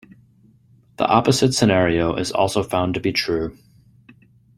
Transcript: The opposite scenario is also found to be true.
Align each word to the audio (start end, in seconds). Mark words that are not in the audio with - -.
The 0.97 1.05
opposite 1.05 1.53
scenario 1.53 2.15
is 2.15 2.31
also 2.31 2.63
found 2.63 2.95
to 2.95 2.99
be 2.99 3.11
true. 3.13 3.55